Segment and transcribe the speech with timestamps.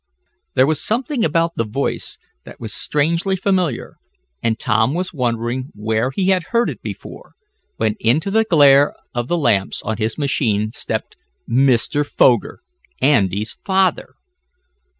[0.55, 3.97] There was something about the voice that was strangely familiar,
[4.41, 7.33] and Tom was wondering where he had heard it before,
[7.77, 11.17] when into the glare of the lamps on his machine stepped
[11.47, 12.03] Mr.
[12.03, 12.61] Foger
[12.99, 14.15] Andy's father!